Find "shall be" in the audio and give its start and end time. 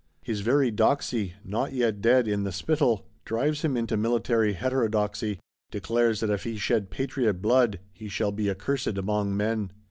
8.07-8.49